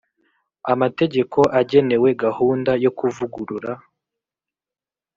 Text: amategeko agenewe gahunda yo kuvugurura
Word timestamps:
amategeko 0.73 1.39
agenewe 1.59 2.07
gahunda 2.23 2.71
yo 2.83 2.91
kuvugurura 2.97 3.71